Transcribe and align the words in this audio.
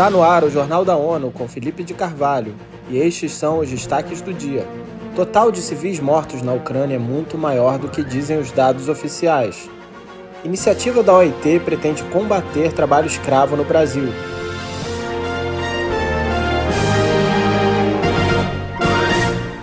Está 0.00 0.08
no 0.08 0.22
ar 0.22 0.44
o 0.44 0.50
Jornal 0.50 0.82
da 0.82 0.96
ONU 0.96 1.30
com 1.30 1.46
Felipe 1.46 1.84
de 1.84 1.92
Carvalho 1.92 2.54
e 2.88 2.96
estes 2.96 3.32
são 3.32 3.58
os 3.58 3.68
destaques 3.68 4.22
do 4.22 4.32
dia. 4.32 4.66
Total 5.14 5.52
de 5.52 5.60
civis 5.60 6.00
mortos 6.00 6.40
na 6.40 6.54
Ucrânia 6.54 6.94
é 6.94 6.98
muito 6.98 7.36
maior 7.36 7.78
do 7.78 7.86
que 7.86 8.02
dizem 8.02 8.38
os 8.38 8.50
dados 8.50 8.88
oficiais. 8.88 9.68
Iniciativa 10.42 11.02
da 11.02 11.12
OIT 11.12 11.60
pretende 11.66 12.02
combater 12.04 12.72
trabalho 12.72 13.08
escravo 13.08 13.58
no 13.58 13.64
Brasil. 13.66 14.08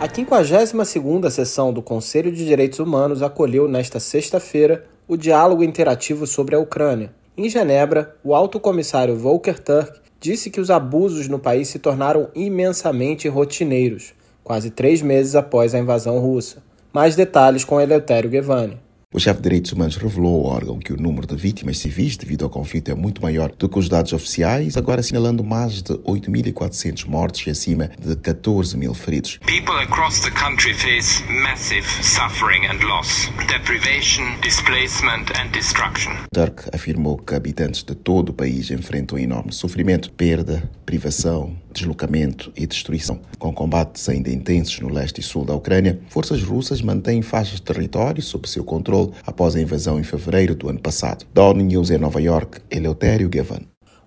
A 0.00 0.08
52ª 0.08 1.28
sessão 1.28 1.74
do 1.74 1.82
Conselho 1.82 2.32
de 2.32 2.46
Direitos 2.46 2.78
Humanos 2.78 3.20
acolheu 3.20 3.68
nesta 3.68 4.00
sexta-feira 4.00 4.86
o 5.06 5.14
diálogo 5.14 5.62
interativo 5.62 6.26
sobre 6.26 6.54
a 6.54 6.58
Ucrânia. 6.58 7.12
Em 7.36 7.50
Genebra, 7.50 8.16
o 8.24 8.34
alto 8.34 8.58
comissário 8.58 9.14
Volker 9.14 9.58
Turk 9.58 10.00
disse 10.22 10.50
que 10.50 10.60
os 10.60 10.70
abusos 10.70 11.26
no 11.26 11.36
país 11.36 11.66
se 11.66 11.80
tornaram 11.80 12.28
imensamente 12.32 13.28
rotineiros, 13.28 14.14
quase 14.44 14.70
três 14.70 15.02
meses 15.02 15.34
após 15.34 15.74
a 15.74 15.80
invasão 15.80 16.20
russa. 16.20 16.62
Mais 16.92 17.16
detalhes 17.16 17.64
com 17.64 17.80
Eleutério 17.80 18.30
Gevani. 18.30 18.78
O 19.14 19.20
chefe 19.20 19.40
de 19.40 19.42
direitos 19.42 19.72
humanos 19.72 19.96
revelou 19.96 20.46
ao 20.46 20.54
órgão 20.54 20.78
que 20.78 20.90
o 20.90 20.96
número 20.96 21.26
de 21.26 21.36
vítimas 21.36 21.76
civis 21.76 22.16
devido 22.16 22.44
ao 22.44 22.50
conflito 22.50 22.90
é 22.90 22.94
muito 22.94 23.20
maior 23.20 23.52
do 23.58 23.68
que 23.68 23.78
os 23.78 23.86
dados 23.86 24.14
oficiais, 24.14 24.74
agora 24.74 25.00
assinalando 25.00 25.44
mais 25.44 25.82
de 25.82 25.92
8.400 25.92 27.06
mortes 27.06 27.46
e 27.46 27.50
acima 27.50 27.90
de 28.00 28.16
14 28.16 28.74
mil 28.74 28.94
feridos. 28.94 29.38
People 29.44 29.74
across 29.82 30.20
the 30.20 30.30
country 30.30 30.72
face 30.72 31.22
massive 31.28 31.86
suffering 32.02 32.64
and 32.64 32.82
loss, 32.86 33.30
deprivation, 33.48 34.24
displacement 34.40 35.30
and 35.38 35.50
destruction. 35.52 36.12
Turk 36.32 36.70
afirmou 36.72 37.18
que 37.18 37.34
habitantes 37.34 37.84
de 37.84 37.94
todo 37.94 38.30
o 38.30 38.32
país 38.32 38.70
enfrentam 38.70 39.18
enorme 39.18 39.52
sofrimento, 39.52 40.10
perda, 40.10 40.62
privação, 40.86 41.54
deslocamento 41.72 42.52
e 42.56 42.66
destruição. 42.66 43.20
Com 43.38 43.52
combates 43.52 44.08
ainda 44.08 44.30
intensos 44.30 44.78
no 44.80 44.88
leste 44.88 45.20
e 45.20 45.22
sul 45.22 45.44
da 45.44 45.54
Ucrânia, 45.54 46.00
forças 46.08 46.42
russas 46.42 46.80
mantêm 46.80 47.22
faixas 47.22 47.56
de 47.56 47.62
território 47.62 48.22
sob 48.22 48.48
seu 48.48 48.62
controle 48.62 49.01
após 49.26 49.56
a 49.56 49.60
invasão 49.60 49.98
em 49.98 50.04
fevereiro 50.04 50.54
do 50.54 50.68
ano 50.68 50.80
passado. 50.80 51.24
Da 51.32 51.52
News 51.54 51.90
em 51.90 51.98
Nova 51.98 52.20
York, 52.20 52.60
Eleutério 52.70 53.28
Gavan. 53.28 53.62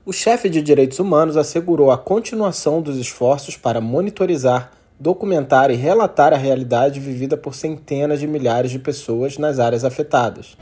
O 0.06 0.14
chefe 0.14 0.50
de 0.50 0.62
direitos 0.62 1.00
humanos 1.00 1.36
assegurou 1.36 1.90
a 1.90 1.98
continuação 1.98 2.80
dos 2.80 2.98
esforços 2.98 3.58
para 3.58 3.82
monitorizar, 3.82 4.72
documentar 5.00 5.72
e 5.72 5.76
relatar 5.76 6.32
a 6.32 6.38
realidade 6.38 7.00
vivida 7.00 7.36
por 7.36 7.56
centenas 7.56 8.20
de 8.20 8.28
milhares 8.28 8.70
de 8.70 8.78
pessoas 8.78 9.40
nas 9.40 9.58
áreas 9.58 9.84
afetadas. 9.84 10.56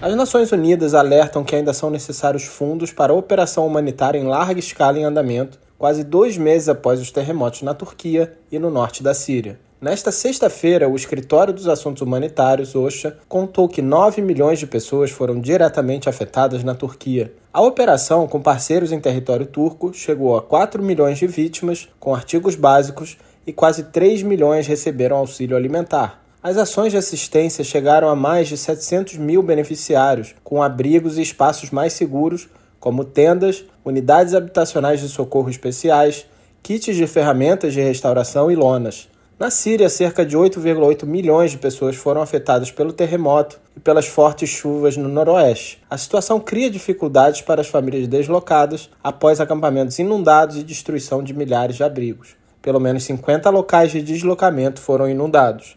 As 0.00 0.14
Nações 0.14 0.52
Unidas 0.52 0.94
alertam 0.94 1.42
que 1.42 1.56
ainda 1.56 1.74
são 1.74 1.90
necessários 1.90 2.44
fundos 2.44 2.92
para 2.92 3.12
a 3.12 3.16
operação 3.16 3.66
humanitária 3.66 4.18
em 4.18 4.24
larga 4.24 4.60
escala 4.60 4.96
em 4.96 5.04
andamento, 5.04 5.58
quase 5.76 6.04
dois 6.04 6.38
meses 6.38 6.68
após 6.68 7.00
os 7.00 7.10
terremotos 7.10 7.62
na 7.62 7.74
Turquia 7.74 8.32
e 8.50 8.58
no 8.58 8.70
norte 8.70 9.02
da 9.02 9.12
Síria. 9.12 9.58
Nesta 9.80 10.10
sexta-feira, 10.10 10.88
o 10.88 10.96
Escritório 10.96 11.54
dos 11.54 11.68
Assuntos 11.68 12.02
Humanitários, 12.02 12.74
OSHA, 12.74 13.16
contou 13.28 13.68
que 13.68 13.80
9 13.80 14.20
milhões 14.20 14.58
de 14.58 14.66
pessoas 14.66 15.12
foram 15.12 15.40
diretamente 15.40 16.08
afetadas 16.08 16.64
na 16.64 16.74
Turquia. 16.74 17.32
A 17.52 17.62
operação, 17.62 18.26
com 18.26 18.42
parceiros 18.42 18.90
em 18.90 18.98
território 18.98 19.46
turco, 19.46 19.94
chegou 19.94 20.36
a 20.36 20.42
4 20.42 20.82
milhões 20.82 21.18
de 21.18 21.28
vítimas, 21.28 21.88
com 22.00 22.12
artigos 22.12 22.56
básicos, 22.56 23.16
e 23.46 23.52
quase 23.52 23.84
3 23.84 24.24
milhões 24.24 24.66
receberam 24.66 25.16
auxílio 25.16 25.56
alimentar. 25.56 26.24
As 26.42 26.56
ações 26.56 26.90
de 26.90 26.98
assistência 26.98 27.62
chegaram 27.62 28.08
a 28.08 28.16
mais 28.16 28.48
de 28.48 28.56
700 28.56 29.16
mil 29.16 29.44
beneficiários, 29.44 30.34
com 30.42 30.60
abrigos 30.60 31.18
e 31.18 31.22
espaços 31.22 31.70
mais 31.70 31.92
seguros, 31.92 32.48
como 32.80 33.04
tendas, 33.04 33.64
unidades 33.84 34.34
habitacionais 34.34 34.98
de 34.98 35.08
socorro 35.08 35.48
especiais, 35.48 36.26
kits 36.64 36.96
de 36.96 37.06
ferramentas 37.06 37.72
de 37.72 37.80
restauração 37.80 38.50
e 38.50 38.56
lonas. 38.56 39.08
Na 39.38 39.50
Síria, 39.50 39.88
cerca 39.88 40.26
de 40.26 40.36
8,8 40.36 41.06
milhões 41.06 41.52
de 41.52 41.58
pessoas 41.58 41.94
foram 41.94 42.20
afetadas 42.20 42.72
pelo 42.72 42.92
terremoto 42.92 43.60
e 43.76 43.78
pelas 43.78 44.04
fortes 44.04 44.50
chuvas 44.50 44.96
no 44.96 45.08
noroeste. 45.08 45.80
A 45.88 45.96
situação 45.96 46.40
cria 46.40 46.68
dificuldades 46.68 47.40
para 47.40 47.60
as 47.60 47.68
famílias 47.68 48.08
deslocadas 48.08 48.90
após 49.00 49.40
acampamentos 49.40 49.96
inundados 50.00 50.56
e 50.56 50.64
destruição 50.64 51.22
de 51.22 51.32
milhares 51.32 51.76
de 51.76 51.84
abrigos. 51.84 52.30
Pelo 52.60 52.80
menos 52.80 53.04
50 53.04 53.48
locais 53.50 53.92
de 53.92 54.02
deslocamento 54.02 54.80
foram 54.80 55.08
inundados. 55.08 55.76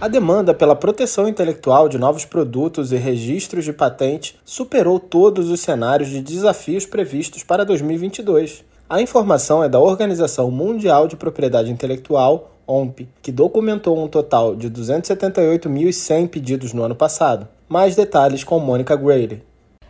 A 0.00 0.08
demanda 0.08 0.54
pela 0.54 0.74
proteção 0.74 1.28
intelectual 1.28 1.90
de 1.90 1.98
novos 1.98 2.24
produtos 2.24 2.90
e 2.90 2.96
registros 2.96 3.66
de 3.66 3.72
patente 3.74 4.40
superou 4.46 4.98
todos 4.98 5.50
os 5.50 5.60
cenários 5.60 6.08
de 6.08 6.22
desafios 6.22 6.86
previstos 6.86 7.42
para 7.42 7.66
2022. 7.66 8.64
A 8.90 9.02
informação 9.02 9.62
é 9.62 9.68
da 9.68 9.78
Organização 9.78 10.50
Mundial 10.50 11.06
de 11.06 11.14
Propriedade 11.14 11.70
Intelectual, 11.70 12.52
OMP, 12.66 13.06
que 13.20 13.30
documentou 13.30 14.02
um 14.02 14.08
total 14.08 14.56
de 14.56 14.70
278.100 14.70 16.26
pedidos 16.26 16.72
no 16.72 16.82
ano 16.82 16.94
passado. 16.94 17.46
Mais 17.68 17.94
detalhes 17.94 18.42
com 18.42 18.58
Mônica 18.58 18.96
Grady. 18.96 19.42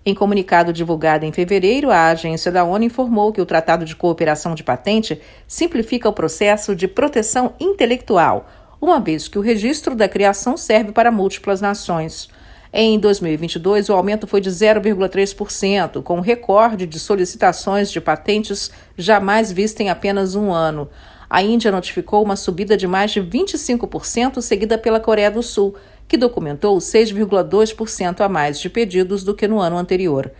Em 0.04 0.12
comunicado 0.16 0.72
divulgado 0.72 1.24
em 1.24 1.30
fevereiro, 1.30 1.92
a 1.92 2.08
agência 2.08 2.50
da 2.50 2.64
ONU 2.64 2.86
informou 2.86 3.32
que 3.32 3.40
o 3.40 3.46
Tratado 3.46 3.84
de 3.84 3.94
Cooperação 3.94 4.52
de 4.52 4.64
Patente 4.64 5.20
simplifica 5.46 6.08
o 6.08 6.12
processo 6.12 6.74
de 6.74 6.88
proteção 6.88 7.52
intelectual, 7.60 8.48
uma 8.80 8.98
vez 8.98 9.28
que 9.28 9.38
o 9.38 9.42
registro 9.42 9.94
da 9.94 10.08
criação 10.08 10.56
serve 10.56 10.90
para 10.90 11.12
múltiplas 11.12 11.60
nações. 11.60 12.28
Em 12.72 12.98
2022, 12.98 13.88
o 13.88 13.94
aumento 13.94 14.26
foi 14.26 14.42
de 14.42 14.50
0,3%, 14.50 16.02
com 16.02 16.20
recorde 16.20 16.86
de 16.86 16.98
solicitações 16.98 17.90
de 17.90 18.00
patentes 18.00 18.70
jamais 18.96 19.50
vista 19.50 19.82
em 19.82 19.88
apenas 19.88 20.34
um 20.34 20.52
ano. 20.52 20.88
A 21.30 21.42
Índia 21.42 21.72
notificou 21.72 22.22
uma 22.22 22.36
subida 22.36 22.76
de 22.76 22.86
mais 22.86 23.10
de 23.10 23.22
25%, 23.22 24.42
seguida 24.42 24.76
pela 24.76 25.00
Coreia 25.00 25.30
do 25.30 25.42
Sul, 25.42 25.74
que 26.06 26.16
documentou 26.16 26.76
6,2% 26.78 28.20
a 28.20 28.28
mais 28.28 28.60
de 28.60 28.68
pedidos 28.68 29.24
do 29.24 29.34
que 29.34 29.48
no 29.48 29.60
ano 29.60 29.78
anterior. 29.78 30.30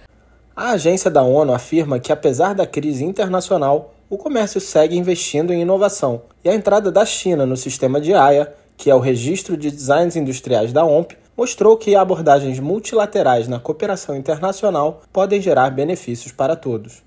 A 0.55 0.73
agência 0.73 1.11
da 1.11 1.23
ONU 1.23 1.53
afirma 1.53 1.99
que, 1.99 2.13
apesar 2.13 2.55
da 2.55 2.67
crise 2.67 3.05
internacional, 3.05 3.95
o 4.11 4.19
comércio 4.19 4.61
segue 4.61 4.97
investindo 4.97 5.53
em 5.53 5.63
inovação 5.63 6.23
e 6.43 6.49
a 6.49 6.55
entrada 6.55 6.91
da 6.91 7.07
China 7.07 7.47
no 7.47 7.57
sistema 7.57 8.01
de 8.01 8.13
AIA, 8.13 8.53
que 8.77 8.91
é 8.91 8.95
o 8.95 8.99
Registro 8.99 9.57
de 9.57 9.71
Designs 9.71 10.17
Industriais 10.17 10.73
da 10.73 10.85
OMP, 10.85 11.17
mostrou 11.39 11.77
que 11.77 11.95
abordagens 11.95 12.59
multilaterais 12.59 13.47
na 13.47 13.61
cooperação 13.61 14.17
internacional 14.17 15.03
podem 15.13 15.41
gerar 15.41 15.71
benefícios 15.71 16.33
para 16.33 16.57
todos. 16.57 17.01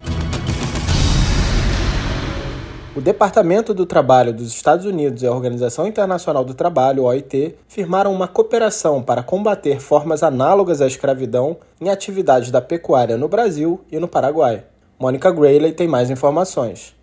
O 2.95 3.01
Departamento 3.01 3.73
do 3.73 3.85
Trabalho 3.85 4.33
dos 4.33 4.47
Estados 4.47 4.85
Unidos 4.85 5.21
e 5.21 5.27
a 5.27 5.31
Organização 5.33 5.85
Internacional 5.85 6.45
do 6.45 6.53
Trabalho, 6.53 7.03
OIT, 7.03 7.55
firmaram 7.67 8.13
uma 8.13 8.27
cooperação 8.27 9.03
para 9.03 9.21
combater 9.21 9.81
formas 9.81 10.23
análogas 10.23 10.81
à 10.81 10.87
escravidão 10.87 11.57
em 11.81 11.89
atividades 11.89 12.51
da 12.51 12.61
pecuária 12.61 13.17
no 13.17 13.27
Brasil 13.27 13.81
e 13.91 13.99
no 13.99 14.07
Paraguai. 14.07 14.63
Mônica 14.97 15.29
Grayley 15.29 15.73
tem 15.73 15.89
mais 15.89 16.09
informações. 16.09 17.00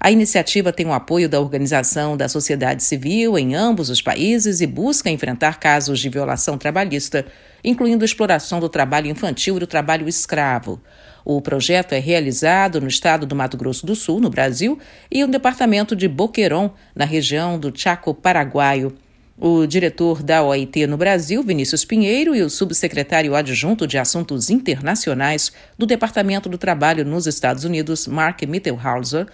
A 0.00 0.12
iniciativa 0.12 0.72
tem 0.72 0.86
o 0.86 0.92
apoio 0.92 1.28
da 1.28 1.40
Organização 1.40 2.16
da 2.16 2.28
Sociedade 2.28 2.84
Civil 2.84 3.36
em 3.36 3.56
ambos 3.56 3.90
os 3.90 4.00
países 4.00 4.60
e 4.60 4.66
busca 4.66 5.10
enfrentar 5.10 5.58
casos 5.58 5.98
de 5.98 6.08
violação 6.08 6.56
trabalhista, 6.56 7.26
incluindo 7.64 8.04
exploração 8.04 8.60
do 8.60 8.68
trabalho 8.68 9.08
infantil 9.08 9.56
e 9.56 9.60
do 9.60 9.66
trabalho 9.66 10.08
escravo. 10.08 10.80
O 11.24 11.42
projeto 11.42 11.94
é 11.94 11.98
realizado 11.98 12.80
no 12.80 12.86
estado 12.86 13.26
do 13.26 13.34
Mato 13.34 13.56
Grosso 13.56 13.84
do 13.84 13.96
Sul, 13.96 14.20
no 14.20 14.30
Brasil, 14.30 14.78
e 15.10 15.20
no 15.24 15.32
departamento 15.32 15.96
de 15.96 16.06
Boqueirão, 16.06 16.72
na 16.94 17.04
região 17.04 17.58
do 17.58 17.72
Chaco 17.76 18.14
Paraguaio. 18.14 18.96
O 19.40 19.66
diretor 19.66 20.20
da 20.20 20.42
OIT 20.42 20.86
no 20.88 20.96
Brasil, 20.96 21.44
Vinícius 21.44 21.84
Pinheiro, 21.84 22.34
e 22.34 22.42
o 22.42 22.50
subsecretário 22.50 23.36
adjunto 23.36 23.86
de 23.86 23.96
Assuntos 23.96 24.50
Internacionais 24.50 25.52
do 25.76 25.86
Departamento 25.86 26.48
do 26.48 26.58
Trabalho 26.58 27.04
nos 27.04 27.26
Estados 27.26 27.62
Unidos, 27.62 28.08
Mark 28.08 28.42
Mittelhauser, 28.42 29.28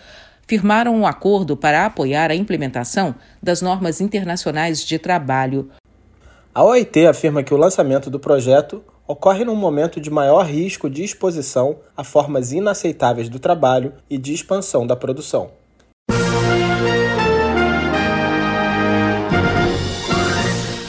firmaram 0.47 0.95
um 0.95 1.07
acordo 1.07 1.57
para 1.57 1.87
apoiar 1.87 2.31
a 2.31 2.35
implementação 2.35 3.15
das 3.43 3.63
normas 3.63 4.01
internacionais 4.01 4.85
de 4.85 4.99
trabalho. 4.99 5.71
A 6.55 6.63
OIT 6.63 7.07
afirma 7.07 7.43
que 7.43 7.53
o 7.53 7.57
lançamento 7.57 8.09
do 8.09 8.21
projeto 8.21 8.83
ocorre 9.07 9.45
num 9.45 9.57
momento 9.57 10.01
de 10.01 10.11
maior 10.11 10.47
risco 10.47 10.89
de 10.89 11.03
exposição 11.03 11.77
a 11.97 12.03
formas 12.03 12.53
inaceitáveis 12.53 13.29
do 13.29 13.39
trabalho 13.39 13.93
e 14.09 14.17
de 14.17 14.33
expansão 14.33 14.87
da 14.87 14.97
produção. 14.97 15.51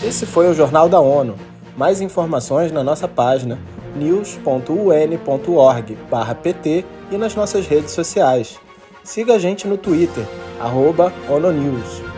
Esse 0.03 0.25
foi 0.25 0.49
o 0.49 0.53
Jornal 0.53 0.87
da 0.87 0.99
ONU. 0.99 1.35
Mais 1.75 1.99
informações 1.99 2.71
na 2.71 2.83
nossa 2.83 3.07
página 3.07 3.59
news.un.org/pt 3.95 6.85
e 7.11 7.17
nas 7.17 7.35
nossas 7.35 7.67
redes 7.67 7.91
sociais. 7.91 8.59
Siga 9.05 9.35
a 9.35 9.39
gente 9.39 9.67
no 9.67 9.77
Twitter, 9.77 10.25
arroba 10.59 11.13
ONONews. 11.29 12.14